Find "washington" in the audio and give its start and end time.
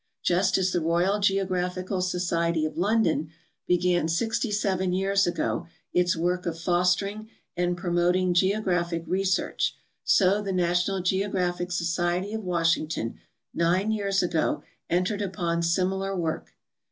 12.43-13.19